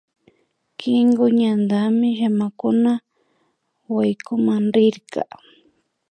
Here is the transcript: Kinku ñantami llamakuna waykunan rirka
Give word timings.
Kinku 0.79 1.25
ñantami 1.39 2.07
llamakuna 2.19 2.91
waykunan 3.95 4.63
rirka 4.75 5.21